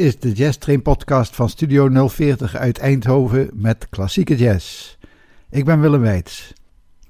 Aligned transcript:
Is 0.00 0.18
de 0.18 0.32
Jazz 0.32 0.56
Train 0.56 0.82
podcast 0.82 1.34
van 1.34 1.48
Studio 1.48 2.08
040 2.08 2.56
uit 2.56 2.78
Eindhoven 2.78 3.50
met 3.52 3.88
klassieke 3.90 4.36
jazz. 4.36 4.96
Ik 5.50 5.64
ben 5.64 5.80
Willem 5.80 6.00
Weits. 6.00 6.52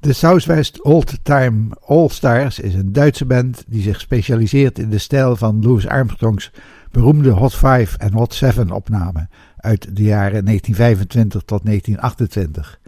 De 0.01 0.13
Southwest 0.13 0.83
Old 0.83 1.25
Time 1.25 1.77
All 1.87 2.09
Stars 2.09 2.59
is 2.59 2.75
een 2.75 2.93
Duitse 2.93 3.25
band 3.25 3.65
die 3.67 3.83
zich 3.83 4.01
specialiseert 4.01 4.79
in 4.79 4.91
de 4.91 4.99
stijl 4.99 5.37
van 5.37 5.63
Louis 5.63 5.87
Armstrongs 5.89 6.53
beroemde 6.91 7.31
Hot 7.31 7.55
5 7.55 7.97
en 7.97 8.13
Hot 8.13 8.35
7 8.35 8.71
opnamen 8.71 9.31
uit 9.57 9.97
de 9.97 10.03
jaren 10.03 10.45
1925 10.45 11.43
tot 11.43 11.65
1928. 11.65 12.81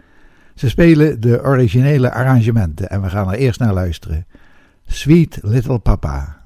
Ze 0.55 0.69
spelen 0.69 1.21
de 1.21 1.41
originele 1.43 2.11
arrangementen 2.11 2.89
en 2.89 3.01
we 3.01 3.09
gaan 3.09 3.31
er 3.31 3.37
eerst 3.37 3.59
naar 3.59 3.73
luisteren. 3.73 4.25
Sweet 4.85 5.39
Little 5.41 5.79
Papa. 5.79 6.41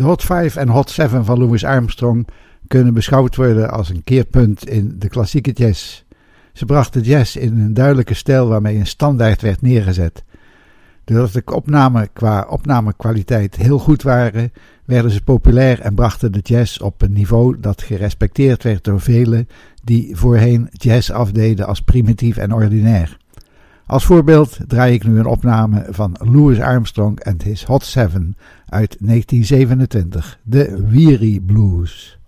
De 0.00 0.06
Hot 0.06 0.22
5 0.22 0.56
en 0.56 0.68
Hot 0.68 0.90
7 0.90 1.24
van 1.24 1.38
Louis 1.38 1.64
Armstrong 1.64 2.26
kunnen 2.68 2.94
beschouwd 2.94 3.36
worden 3.36 3.70
als 3.70 3.88
een 3.88 4.04
keerpunt 4.04 4.68
in 4.68 4.94
de 4.98 5.08
klassieke 5.08 5.50
jazz. 5.50 6.04
Ze 6.52 6.64
brachten 6.64 7.02
jazz 7.02 7.36
in 7.36 7.58
een 7.58 7.74
duidelijke 7.74 8.14
stijl 8.14 8.48
waarmee 8.48 8.76
een 8.76 8.86
standaard 8.86 9.42
werd 9.42 9.62
neergezet. 9.62 10.24
Doordat 11.04 11.32
de 11.32 11.42
opnamen 11.44 12.12
qua 12.12 12.46
opnamekwaliteit 12.48 13.56
heel 13.56 13.78
goed 13.78 14.02
waren, 14.02 14.52
werden 14.84 15.10
ze 15.10 15.22
populair 15.22 15.80
en 15.80 15.94
brachten 15.94 16.32
de 16.32 16.40
jazz 16.42 16.78
op 16.78 17.02
een 17.02 17.12
niveau 17.12 17.60
dat 17.60 17.82
gerespecteerd 17.82 18.62
werd 18.62 18.84
door 18.84 19.00
velen 19.00 19.48
die 19.84 20.16
voorheen 20.16 20.68
jazz 20.72 21.10
afdeden 21.10 21.66
als 21.66 21.80
primitief 21.80 22.36
en 22.36 22.54
ordinair. 22.54 23.19
Als 23.90 24.04
voorbeeld 24.04 24.58
draai 24.66 24.94
ik 24.94 25.04
nu 25.04 25.18
een 25.18 25.26
opname 25.26 25.86
van 25.88 26.16
Louis 26.18 26.60
Armstrong 26.60 27.24
and 27.24 27.42
His 27.42 27.64
Hot 27.64 27.84
Seven 27.84 28.36
uit 28.66 28.96
1927, 29.00 30.38
de 30.42 30.86
Weary 30.88 31.40
Blues. 31.40 32.19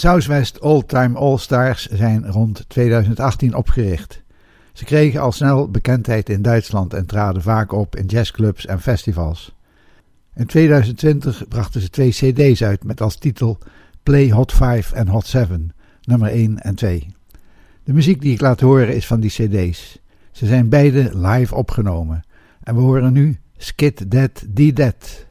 Southwest 0.00 0.60
All 0.60 0.82
Time 0.86 1.18
All 1.18 1.38
Stars 1.38 1.86
zijn 1.86 2.26
rond 2.26 2.64
2018 2.68 3.54
opgericht. 3.54 4.22
Ze 4.72 4.84
kregen 4.84 5.20
al 5.20 5.32
snel 5.32 5.70
bekendheid 5.70 6.28
in 6.28 6.42
Duitsland 6.42 6.94
en 6.94 7.06
traden 7.06 7.42
vaak 7.42 7.72
op 7.72 7.96
in 7.96 8.06
jazzclubs 8.06 8.66
en 8.66 8.80
festivals. 8.80 9.54
In 10.34 10.46
2020 10.46 11.48
brachten 11.48 11.80
ze 11.80 11.90
twee 11.90 12.10
CD's 12.10 12.62
uit 12.62 12.84
met 12.84 13.00
als 13.00 13.16
titel 13.16 13.58
Play 14.02 14.30
Hot 14.30 14.52
5 14.52 14.92
en 14.92 15.08
Hot 15.08 15.26
7, 15.26 15.74
nummer 16.02 16.30
1 16.30 16.58
en 16.58 16.74
2. 16.74 17.06
De 17.84 17.92
muziek 17.92 18.20
die 18.20 18.32
ik 18.32 18.40
laat 18.40 18.60
horen 18.60 18.94
is 18.94 19.06
van 19.06 19.20
die 19.20 19.30
CD's. 19.30 19.98
Ze 20.30 20.46
zijn 20.46 20.68
beide 20.68 21.18
live 21.18 21.54
opgenomen 21.54 22.24
en 22.62 22.74
we 22.74 22.80
horen 22.80 23.12
nu 23.12 23.38
Skid 23.56 24.10
Dead 24.10 24.44
Die 24.48 24.72
Dead. 24.72 25.28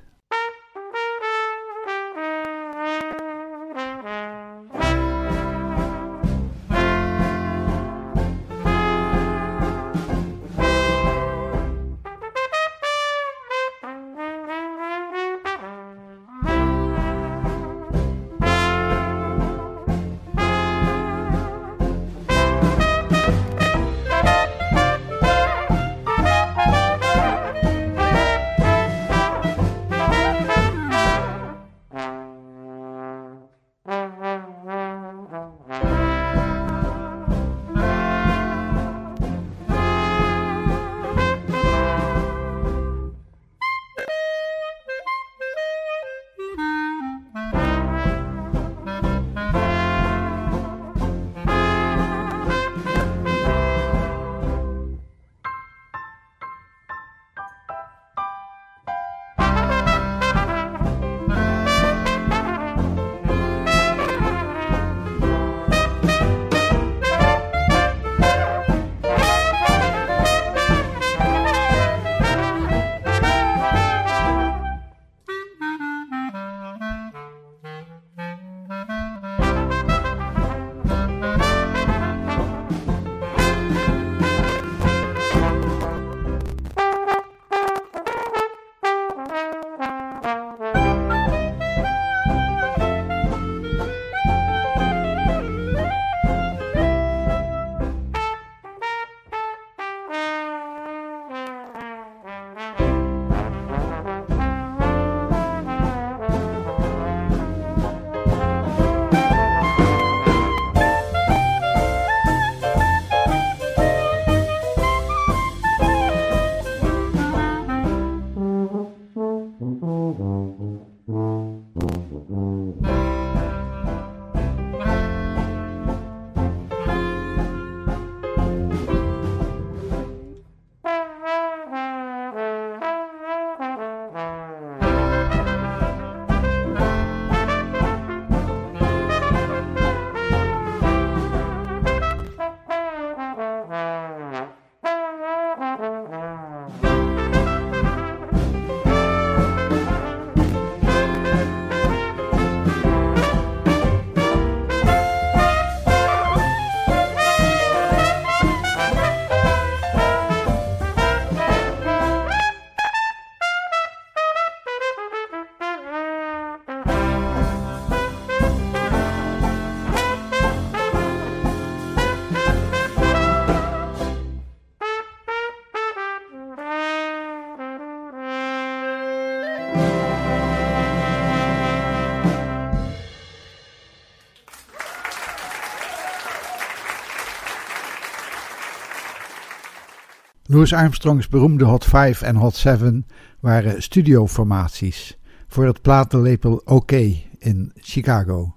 Louis 190.51 190.73
Armstrongs 190.73 191.27
beroemde 191.27 191.65
Hot 191.65 191.85
5 191.85 192.21
en 192.21 192.35
Hot 192.35 192.55
7 192.55 193.05
waren 193.39 193.81
studioformaties 193.81 195.17
voor 195.47 195.65
het 195.65 195.81
platenlepel 195.81 196.61
OK 196.65 196.91
in 197.37 197.71
Chicago. 197.75 198.55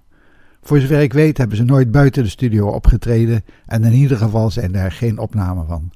Voor 0.61 0.79
zover 0.79 1.01
ik 1.01 1.13
weet 1.13 1.37
hebben 1.37 1.57
ze 1.57 1.63
nooit 1.63 1.91
buiten 1.91 2.23
de 2.23 2.29
studio 2.29 2.67
opgetreden 2.67 3.43
en 3.65 3.83
in 3.83 3.91
ieder 3.91 4.17
geval 4.17 4.51
zijn 4.51 4.75
er 4.75 4.91
geen 4.91 5.17
opnamen 5.17 5.67
van. 5.67 5.91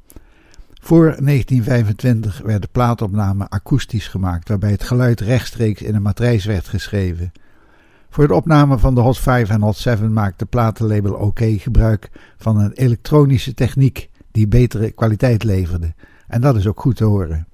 Voor 0.81 1.03
1925 1.03 2.41
werden 2.43 2.69
plaatopnamen 2.71 3.49
akoestisch 3.49 4.07
gemaakt, 4.07 4.49
waarbij 4.49 4.71
het 4.71 4.83
geluid 4.83 5.19
rechtstreeks 5.19 5.81
in 5.81 5.95
een 5.95 6.01
matrijs 6.01 6.45
werd 6.45 6.67
geschreven. 6.67 7.31
Voor 8.09 8.27
de 8.27 8.33
opname 8.33 8.77
van 8.77 8.95
de 8.95 9.01
Hot 9.01 9.19
5 9.19 9.49
en 9.49 9.61
Hot 9.61 9.77
7 9.77 10.13
maakte 10.13 10.45
platenlabel 10.45 11.13
OK 11.13 11.39
gebruik 11.41 12.09
van 12.37 12.57
een 12.59 12.71
elektronische 12.71 13.53
techniek 13.53 14.09
die 14.38 14.48
betere 14.48 14.91
kwaliteit 14.91 15.44
leverde. 15.44 15.94
En 16.27 16.41
dat 16.41 16.56
is 16.56 16.67
ook 16.67 16.79
goed 16.79 16.96
te 16.96 17.03
horen. 17.03 17.48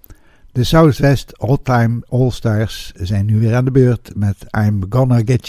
De 0.51 0.63
Southwest 0.63 1.39
Old 1.39 1.65
Time 1.65 2.01
All 2.09 2.29
Stars 2.29 2.91
zijn 2.95 3.25
nu 3.25 3.39
weer 3.39 3.55
aan 3.55 3.65
de 3.65 3.71
beurt 3.71 4.11
met 4.15 4.45
I'm 4.57 4.85
Gonna 4.89 5.21
Get 5.25 5.47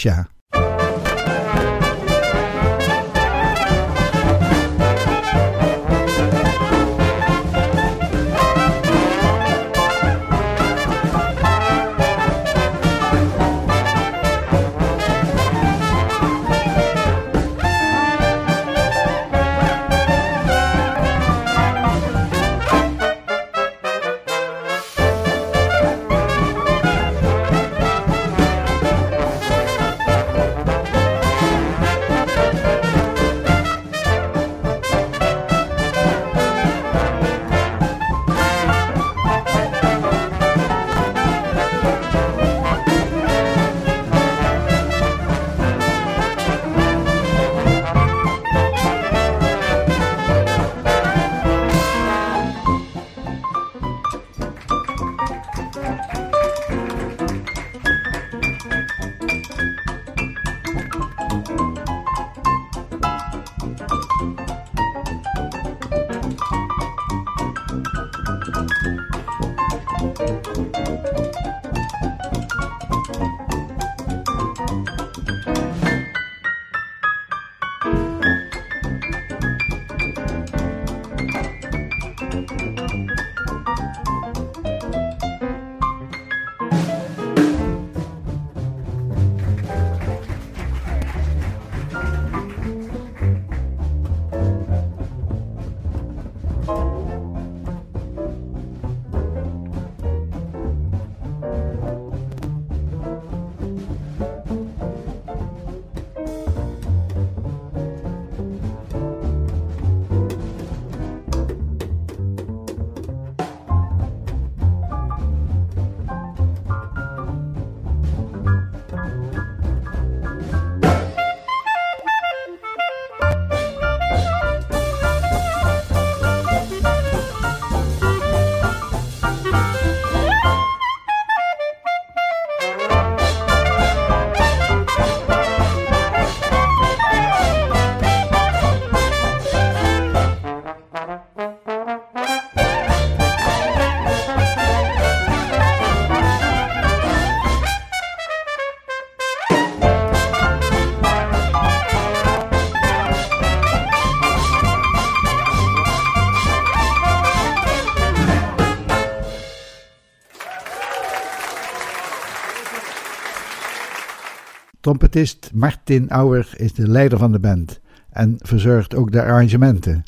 Trompetist 164.85 165.51
Martin 165.53 166.09
Auer 166.09 166.53
is 166.57 166.73
de 166.73 166.87
leider 166.87 167.17
van 167.17 167.31
de 167.31 167.39
band 167.39 167.79
en 168.09 168.35
verzorgt 168.37 168.95
ook 168.95 169.11
de 169.11 169.21
arrangementen. 169.21 170.03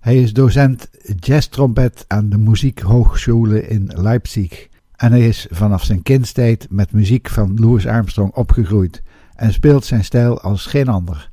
Hij 0.00 0.22
is 0.22 0.32
docent 0.32 0.88
jazztrompet 1.18 2.04
aan 2.08 2.28
de 2.28 2.38
Muziekhochschule 2.38 3.68
in 3.68 3.90
Leipzig 3.94 4.68
en 4.96 5.10
hij 5.10 5.28
is 5.28 5.46
vanaf 5.50 5.84
zijn 5.84 6.02
kindstijd 6.02 6.66
met 6.70 6.92
muziek 6.92 7.28
van 7.28 7.60
Louis 7.60 7.86
Armstrong 7.86 8.32
opgegroeid 8.34 9.02
en 9.36 9.52
speelt 9.52 9.84
zijn 9.84 10.04
stijl 10.04 10.40
als 10.40 10.66
geen 10.66 10.88
ander. 10.88 11.30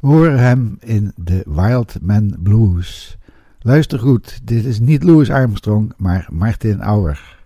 We 0.00 0.06
horen 0.06 0.38
hem 0.38 0.76
in 0.80 1.12
de 1.16 1.42
Wild 1.46 1.98
Man 2.02 2.36
Blues. 2.42 3.18
Luister 3.58 3.98
goed, 3.98 4.40
dit 4.44 4.64
is 4.64 4.80
niet 4.80 5.02
Louis 5.02 5.30
Armstrong, 5.30 5.92
maar 5.96 6.28
Martin 6.30 6.80
Auer. 6.80 7.40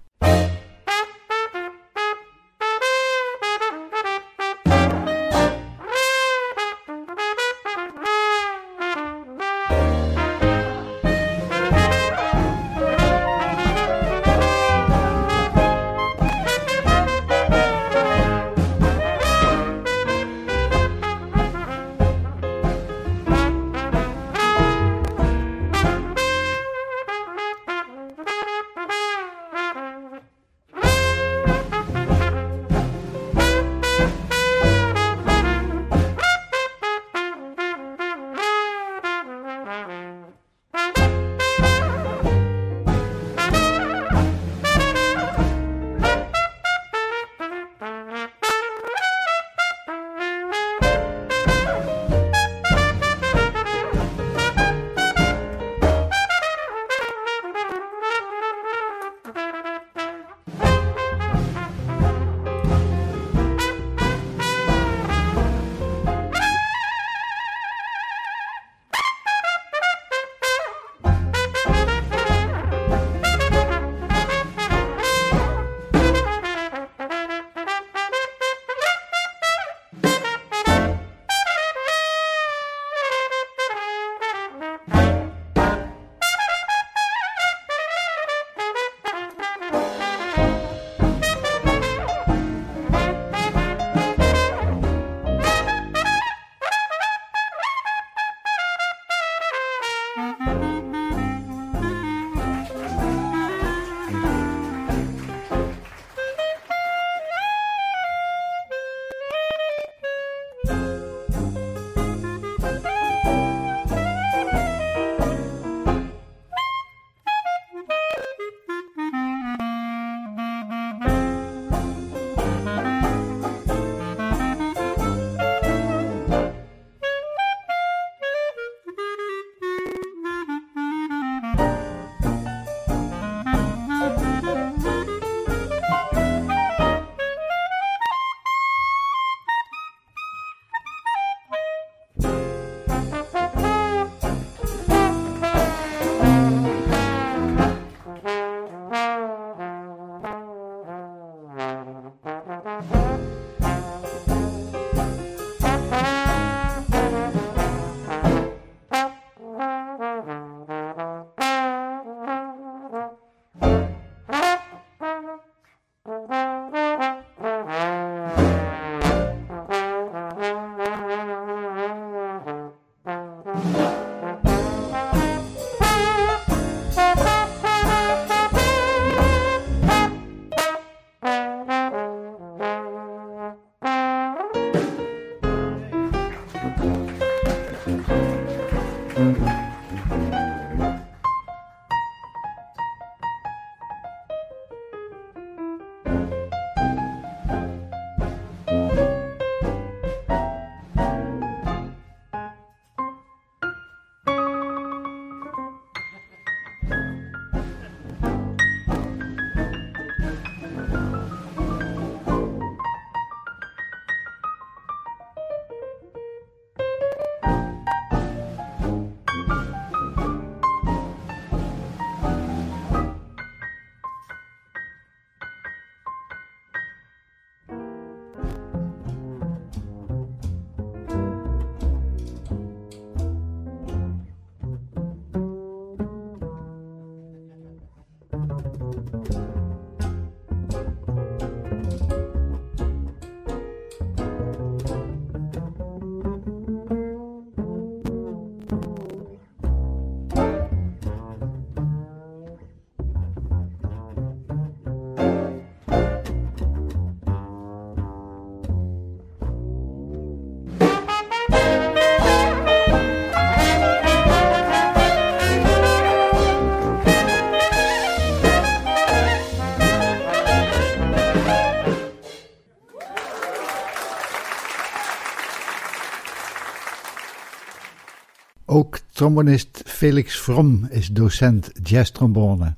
Trombonist 279.17 279.83
Felix 279.87 280.37
From 280.37 280.87
is 280.91 281.09
docent 281.09 281.71
jazztrombone. 281.83 282.75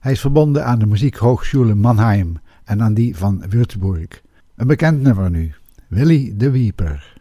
Hij 0.00 0.12
is 0.12 0.20
verbonden 0.20 0.64
aan 0.64 0.78
de 0.78 0.86
Muziekhochschule 0.86 1.74
Mannheim 1.74 2.38
en 2.64 2.82
aan 2.82 2.94
die 2.94 3.16
van 3.16 3.44
Würzburg. 3.48 4.22
Een 4.56 4.66
bekend 4.66 5.02
nummer 5.02 5.30
nu, 5.30 5.54
Willy 5.88 6.32
de 6.36 6.50
Wieper. 6.50 7.19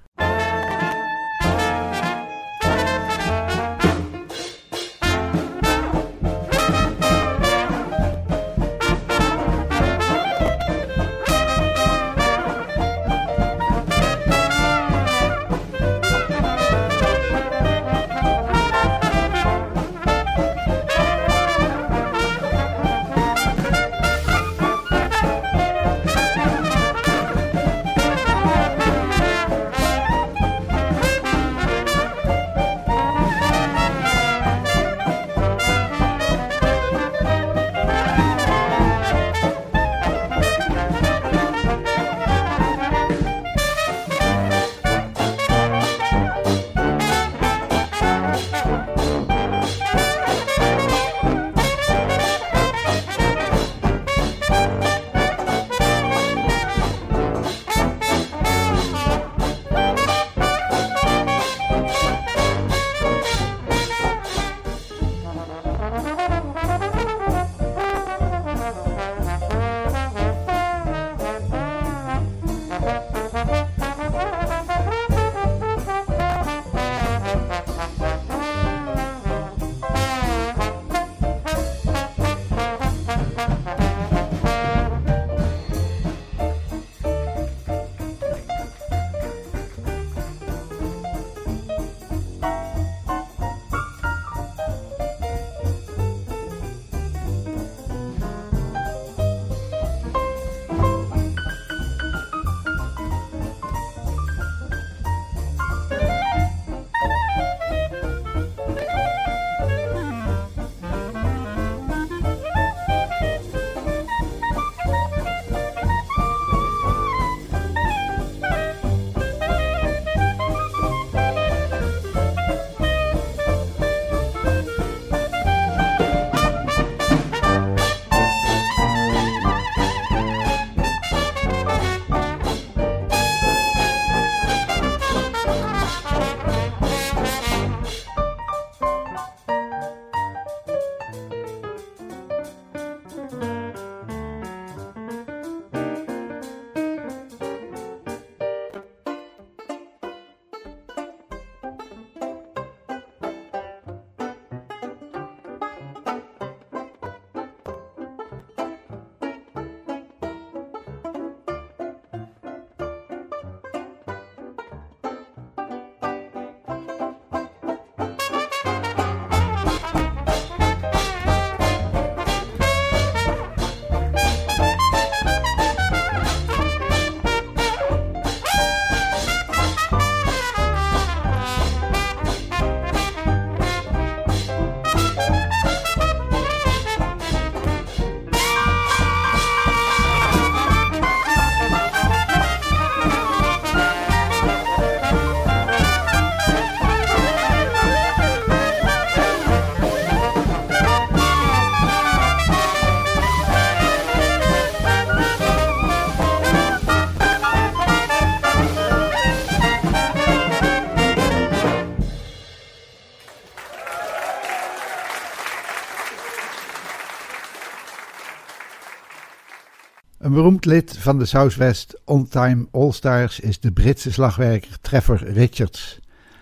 Beroemd 220.40 220.66
lid 220.66 220.98
van 220.98 221.20
de 221.20 221.26
Southwest 221.26 222.02
On 222.06 222.28
Time 222.28 222.68
All 222.72 222.92
Stars 222.92 223.40
is 223.40 223.60
de 223.60 223.72
Britse 223.72 224.12
slagwerker 224.12 224.78
Trevor 224.82 225.24
Richards. 225.24 226.00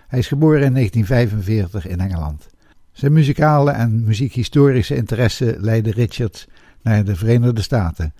Hij 0.07 0.19
is 0.19 0.27
geboren 0.27 0.63
in 0.63 0.73
1945 0.73 1.87
in 1.87 1.99
Engeland. 1.99 2.47
Zijn 2.91 3.13
muzikale 3.13 3.71
en 3.71 4.03
muziekhistorische 4.03 4.95
interesse 4.95 5.55
leidde 5.59 5.91
Richards 5.91 6.47
naar 6.81 7.05
de 7.05 7.15
Verenigde 7.15 7.61
Staten. 7.61 8.13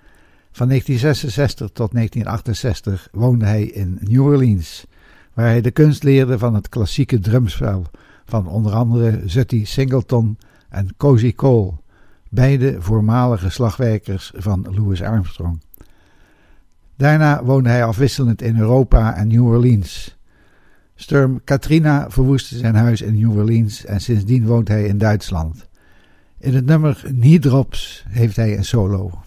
Van 0.52 0.68
1966 0.68 1.70
tot 1.72 1.92
1968 1.92 3.08
woonde 3.12 3.44
hij 3.44 3.62
in 3.62 3.98
New 4.00 4.24
Orleans, 4.24 4.86
waar 5.34 5.46
hij 5.46 5.60
de 5.60 5.70
kunst 5.70 6.02
leerde 6.02 6.38
van 6.38 6.54
het 6.54 6.68
klassieke 6.68 7.18
drumspel 7.18 7.84
van 8.24 8.48
onder 8.48 8.72
andere 8.72 9.22
Zutty 9.26 9.64
Singleton 9.64 10.38
en 10.68 10.94
Cozy 10.96 11.34
Cole 11.34 11.72
beide 12.28 12.82
voormalige 12.82 13.50
slagwerkers 13.50 14.32
van 14.36 14.66
Louis 14.74 15.02
Armstrong. 15.02 15.66
Daarna 16.98 17.44
woonde 17.44 17.68
hij 17.68 17.84
afwisselend 17.84 18.42
in 18.42 18.58
Europa 18.58 19.16
en 19.16 19.28
New 19.28 19.46
Orleans. 19.46 20.16
Storm 20.94 21.40
Katrina 21.44 22.10
verwoestte 22.10 22.56
zijn 22.56 22.74
huis 22.74 23.02
in 23.02 23.18
New 23.18 23.36
Orleans 23.36 23.84
en 23.84 24.00
sindsdien 24.00 24.46
woont 24.46 24.68
hij 24.68 24.84
in 24.84 24.98
Duitsland. 24.98 25.68
In 26.38 26.54
het 26.54 26.66
nummer 26.66 27.02
Knee 27.04 27.38
Drops 27.38 28.04
heeft 28.08 28.36
hij 28.36 28.56
een 28.56 28.64
solo. 28.64 29.22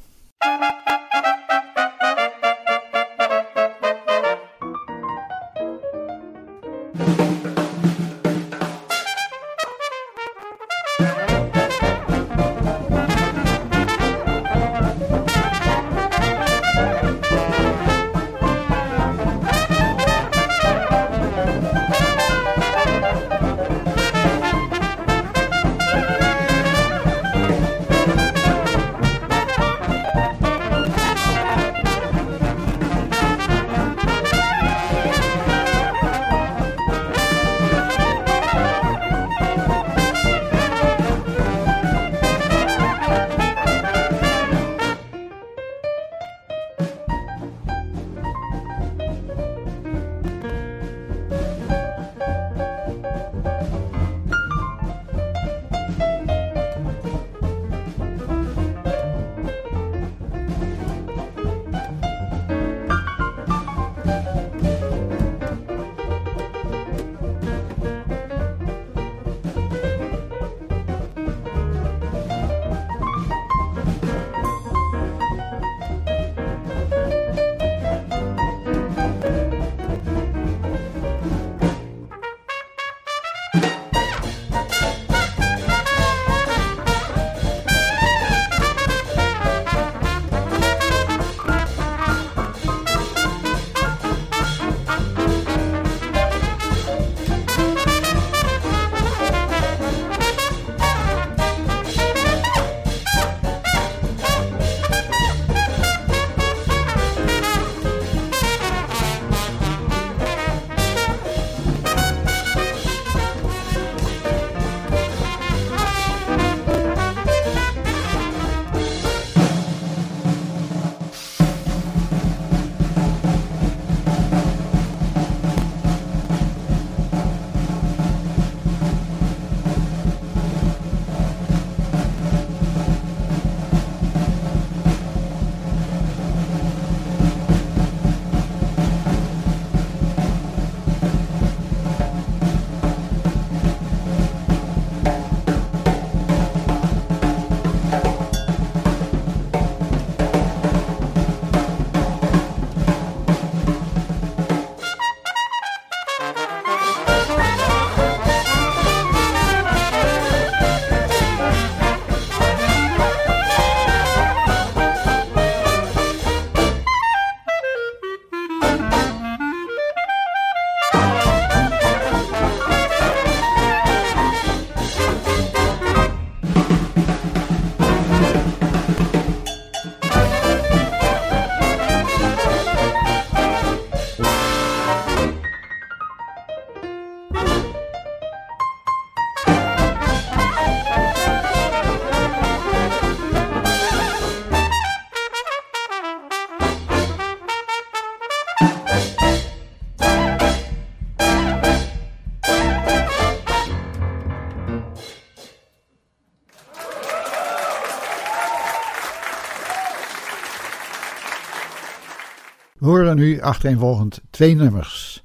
We 212.81 212.87
horen 212.87 213.15
nu 213.15 213.41
achtereenvolgend 213.41 214.21
twee 214.29 214.55
nummers: 214.55 215.23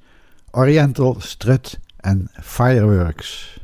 Oriental 0.50 1.16
Strut 1.18 1.78
en 1.96 2.30
Fireworks. 2.42 3.55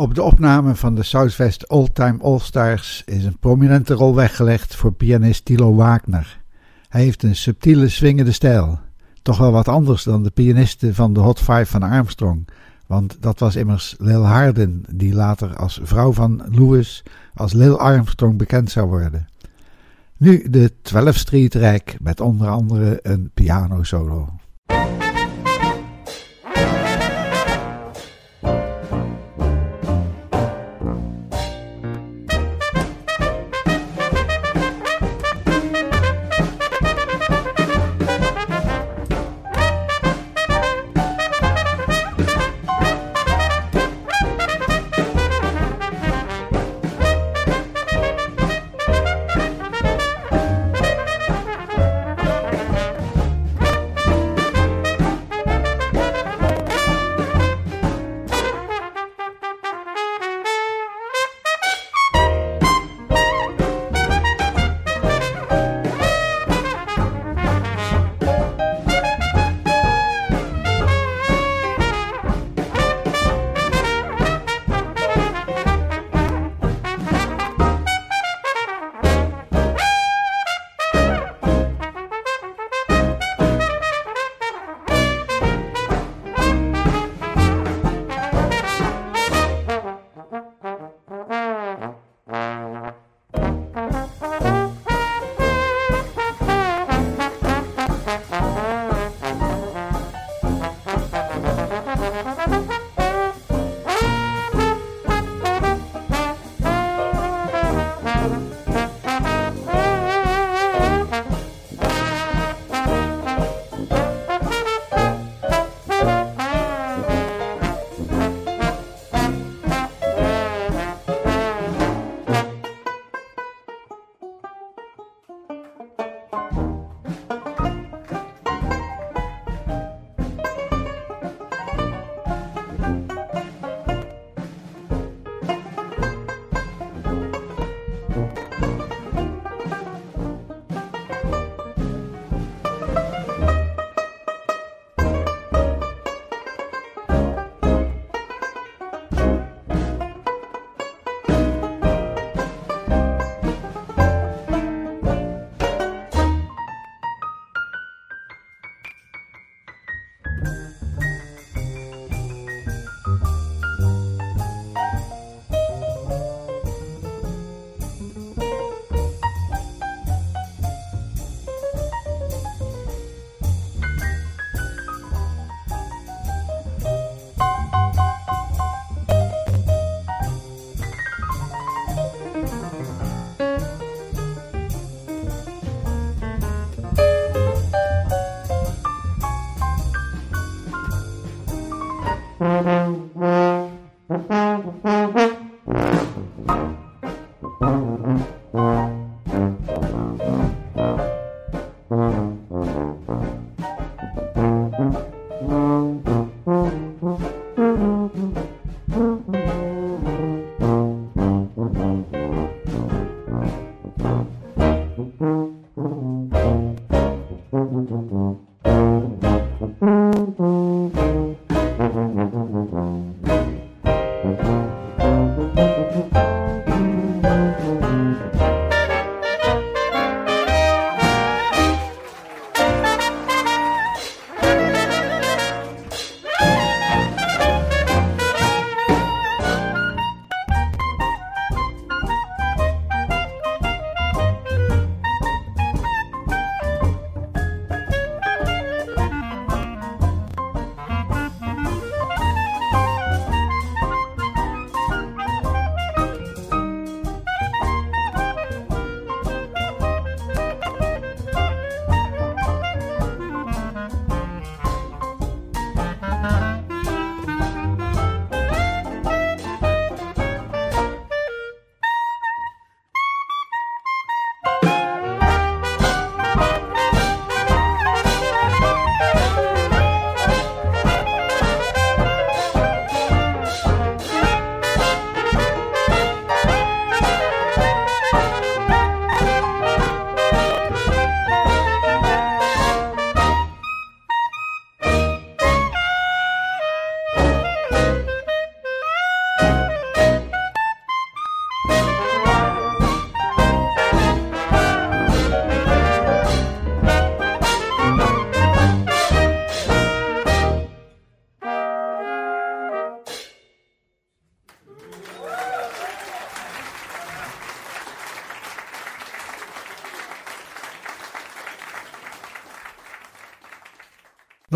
Op 0.00 0.14
de 0.14 0.22
opname 0.22 0.74
van 0.74 0.94
de 0.94 1.02
Southwest 1.02 1.68
Old 1.68 1.94
Time 1.94 2.18
All 2.22 2.38
Stars 2.38 3.02
is 3.06 3.24
een 3.24 3.38
prominente 3.38 3.94
rol 3.94 4.14
weggelegd 4.14 4.76
voor 4.76 4.92
pianist 4.92 5.44
Tilo 5.44 5.74
Wagner. 5.74 6.40
Hij 6.88 7.02
heeft 7.02 7.22
een 7.22 7.36
subtiele 7.36 7.88
swingende 7.88 8.32
stijl, 8.32 8.78
toch 9.22 9.38
wel 9.38 9.52
wat 9.52 9.68
anders 9.68 10.02
dan 10.02 10.22
de 10.22 10.30
pianisten 10.30 10.94
van 10.94 11.12
de 11.12 11.20
Hot 11.20 11.38
Five 11.38 11.66
van 11.66 11.82
Armstrong, 11.82 12.48
want 12.86 13.16
dat 13.20 13.38
was 13.38 13.56
immers 13.56 13.94
Lil 13.98 14.26
Harden, 14.26 14.84
die 14.94 15.14
later 15.14 15.56
als 15.56 15.80
vrouw 15.82 16.12
van 16.12 16.42
Lewis 16.50 17.02
als 17.34 17.52
Lil 17.52 17.78
Armstrong 17.78 18.38
bekend 18.38 18.70
zou 18.70 18.88
worden. 18.88 19.26
Nu 20.16 20.50
de 20.50 20.72
12th 20.72 21.08
Street 21.16 21.54
Rijk 21.54 21.96
met 22.00 22.20
onder 22.20 22.48
andere 22.48 22.98
een 23.02 23.30
piano 23.34 23.82
solo. 23.82 24.28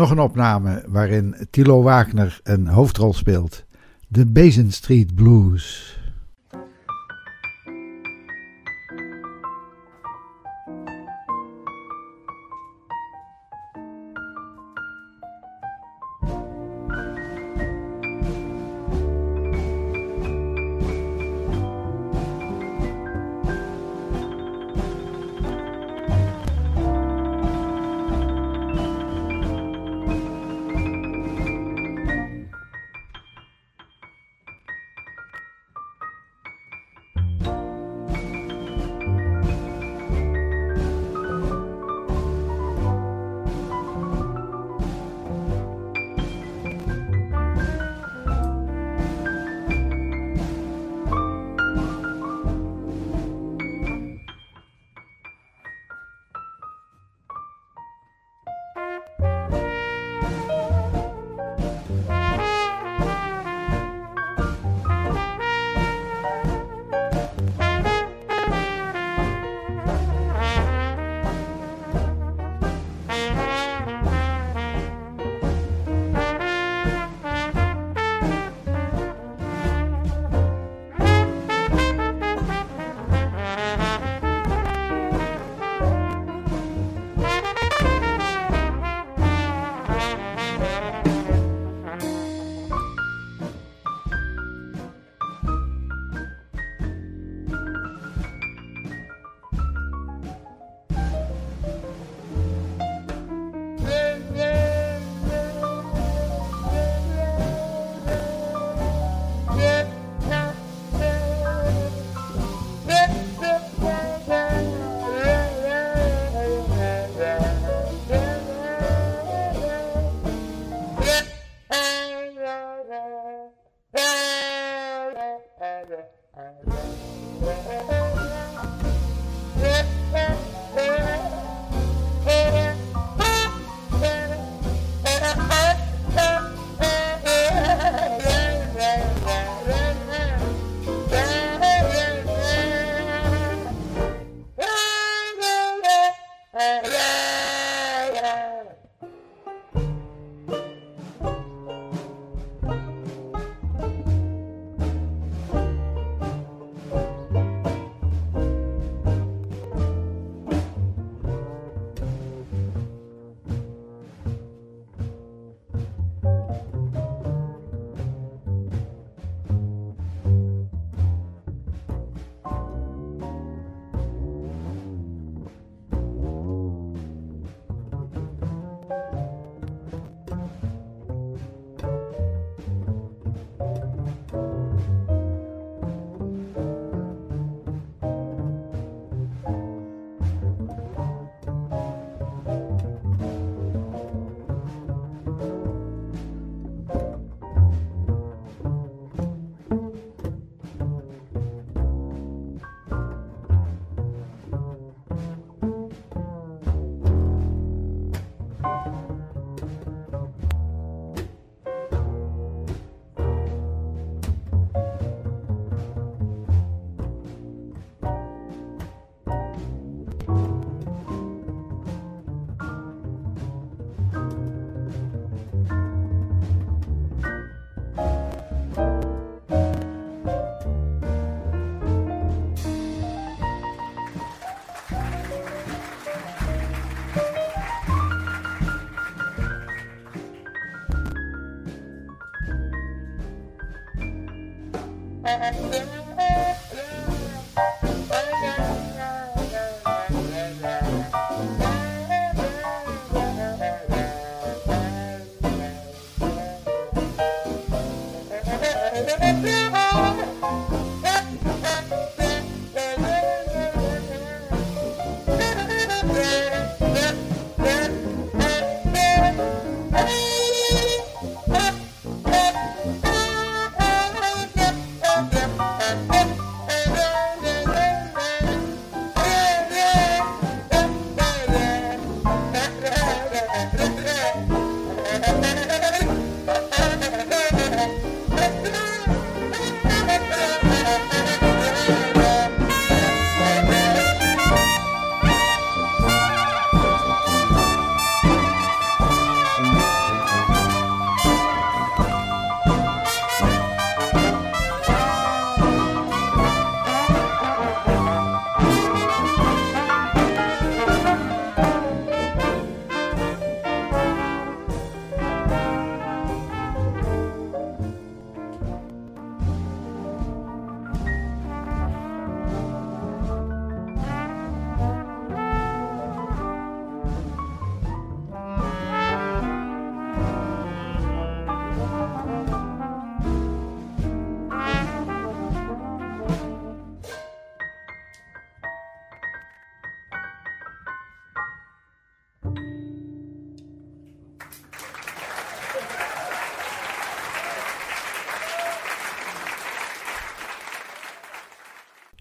Nog 0.05 0.13
een 0.13 0.23
opname 0.23 0.83
waarin 0.87 1.35
Tilo 1.49 1.81
Wagner 1.81 2.39
een 2.43 2.67
hoofdrol 2.67 3.13
speelt. 3.13 3.65
De 4.07 4.25
Basin 4.25 4.71
Street 4.71 5.15
Blues. 5.15 5.94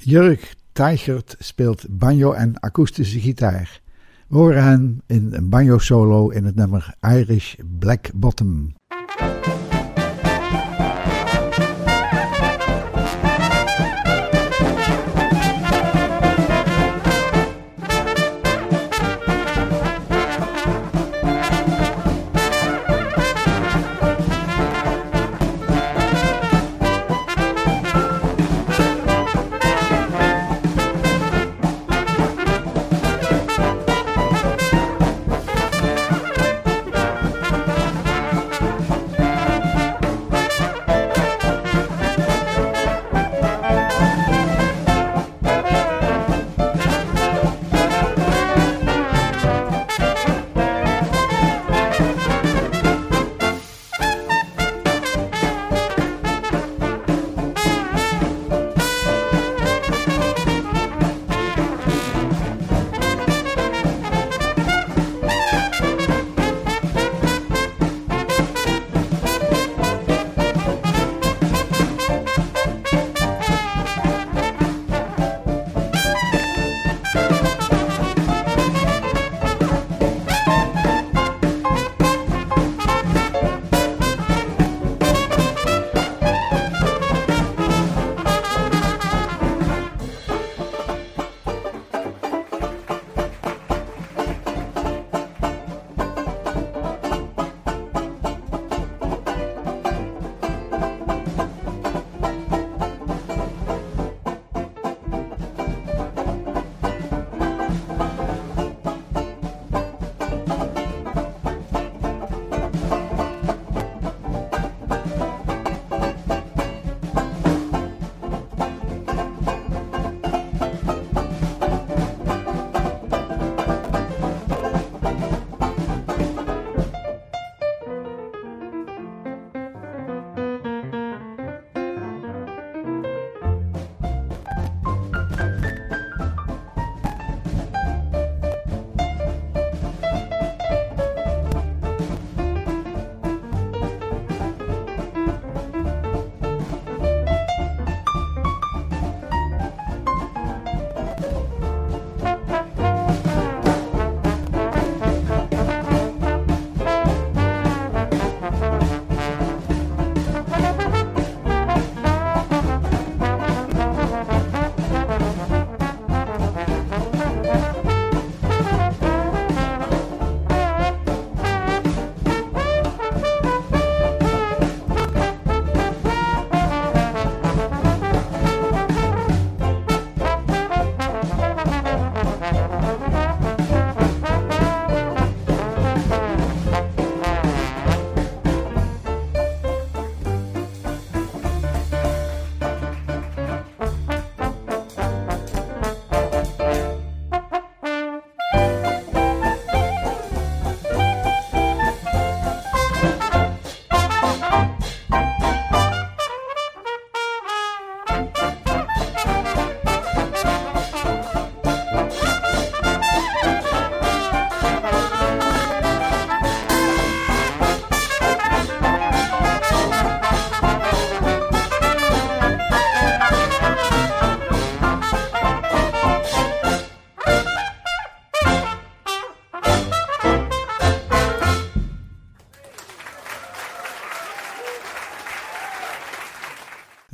Jurk 0.06 0.54
Teichert 0.72 1.36
speelt 1.38 1.86
banjo 1.88 2.32
en 2.32 2.60
akoestische 2.60 3.20
gitaar. 3.20 3.80
We 4.28 4.36
horen 4.36 4.64
hen 4.64 5.02
in 5.06 5.28
een 5.32 5.48
banjo 5.48 5.78
solo 5.78 6.28
in 6.28 6.44
het 6.44 6.54
nummer 6.54 6.94
Irish 7.00 7.54
Black 7.78 8.10
Bottom. 8.14 8.74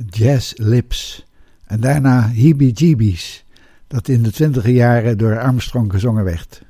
Jazz 0.09 0.53
Lips 0.55 1.25
en 1.65 1.79
daarna 1.79 2.27
Heebie 2.27 2.71
Jeebies, 2.71 3.45
dat 3.87 4.07
in 4.07 4.23
de 4.23 4.31
twintiger 4.31 4.71
jaren 4.71 5.17
door 5.17 5.39
Armstrong 5.39 5.91
gezongen 5.91 6.23
werd. 6.23 6.61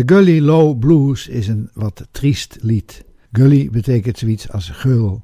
De 0.00 0.14
Gully 0.14 0.40
Low 0.40 0.78
Blues 0.78 1.28
is 1.28 1.48
een 1.48 1.70
wat 1.74 2.06
triest 2.10 2.58
lied. 2.60 3.04
Gully 3.32 3.68
betekent 3.70 4.18
zoiets 4.18 4.50
als 4.50 4.70
geul. 4.70 5.22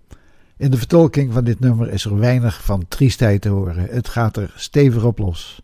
In 0.57 0.71
de 0.71 0.77
vertolking 0.77 1.33
van 1.33 1.45
dit 1.45 1.61
nummer 1.61 1.91
is 1.93 2.05
er 2.05 2.19
weinig 2.19 2.65
van 2.65 2.85
triestheid 2.89 3.41
te 3.41 3.49
horen. 3.49 3.87
Het 3.91 4.09
gaat 4.09 4.37
er 4.37 4.53
stevig 4.57 5.05
op 5.05 5.19
los. 5.19 5.63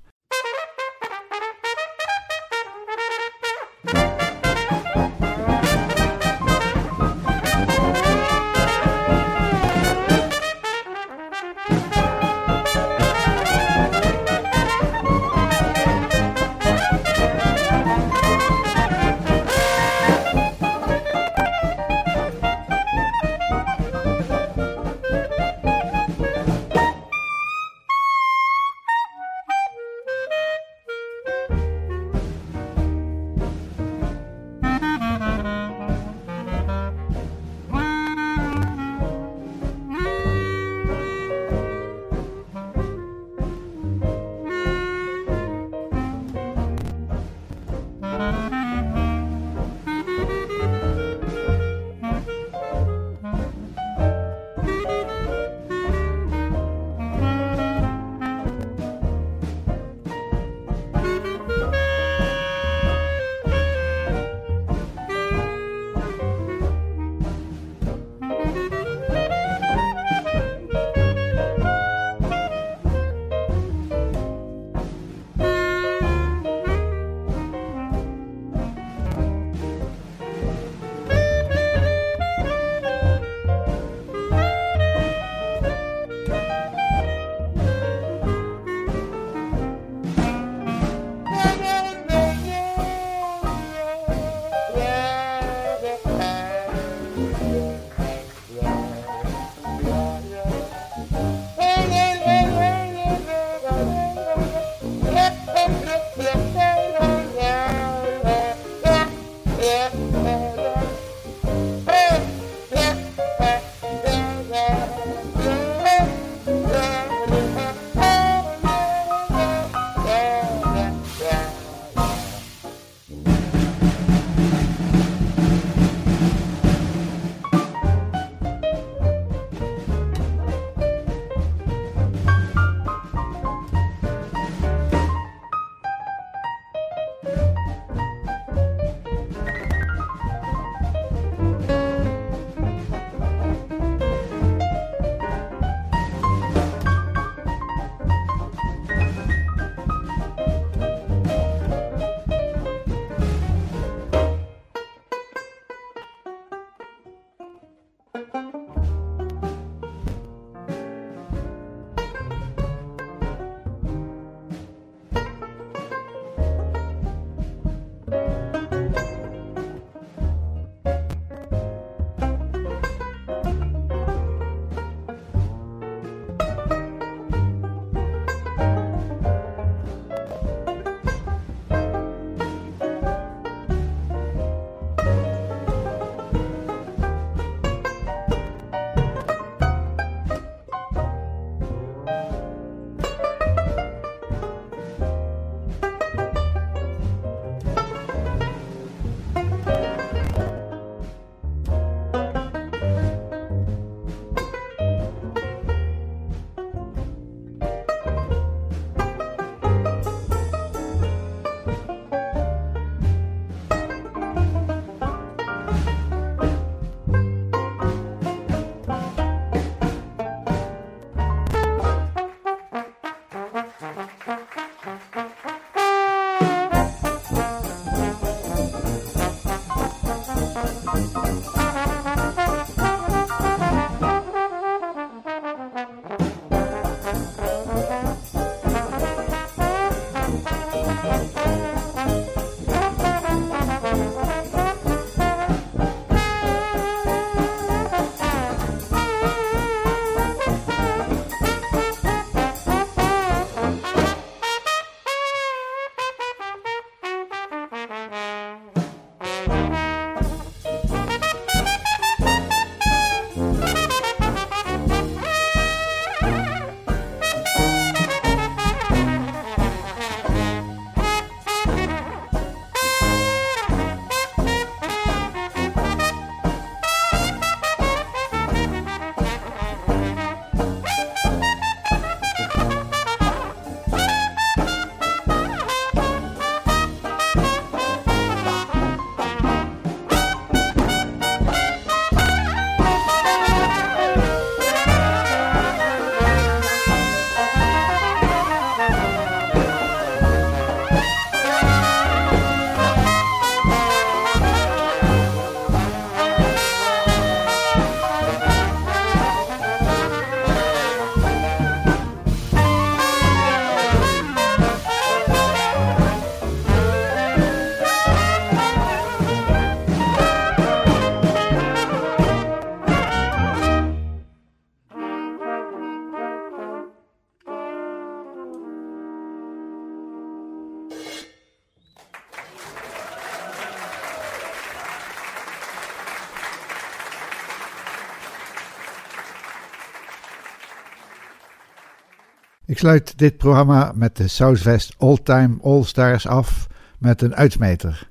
Sluit 342.83 343.19
dit 343.19 343.37
programma 343.37 343.93
met 343.95 344.17
de 344.17 344.29
Southwest 344.29 344.95
All 344.99 345.19
Time 345.23 345.57
All 345.63 345.83
Stars 345.83 346.27
af 346.27 346.67
met 346.99 347.23
een 347.23 347.35
uitsmijter. 347.35 348.11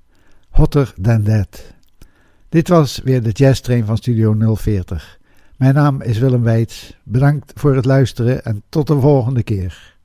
Hotter 0.50 0.94
Than 1.02 1.24
That. 1.24 1.74
Dit 2.50 2.68
was 2.68 3.02
weer 3.04 3.24
de 3.24 3.30
Jazz 3.30 3.60
Train 3.60 3.86
van 3.86 3.98
Studio 3.98 4.56
040. 4.56 5.20
Mijn 5.58 5.74
naam 5.74 6.02
is 6.02 6.18
Willem 6.18 6.44
Weits. 6.44 6.98
Bedankt 7.04 7.52
voor 7.56 7.76
het 7.76 7.86
luisteren 7.86 8.44
en 8.44 8.64
tot 8.70 8.88
de 8.88 9.00
volgende 9.00 9.44
keer. 9.44 9.96